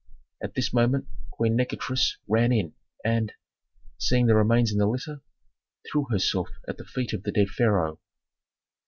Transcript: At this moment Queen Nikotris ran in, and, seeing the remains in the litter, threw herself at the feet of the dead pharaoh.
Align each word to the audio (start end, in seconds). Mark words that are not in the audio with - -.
At 0.41 0.55
this 0.55 0.73
moment 0.73 1.05
Queen 1.29 1.55
Nikotris 1.55 2.17
ran 2.27 2.51
in, 2.51 2.73
and, 3.05 3.33
seeing 3.99 4.25
the 4.25 4.33
remains 4.33 4.71
in 4.71 4.79
the 4.79 4.87
litter, 4.87 5.21
threw 5.91 6.07
herself 6.09 6.49
at 6.67 6.79
the 6.79 6.85
feet 6.85 7.13
of 7.13 7.21
the 7.21 7.31
dead 7.31 7.49
pharaoh. 7.49 7.99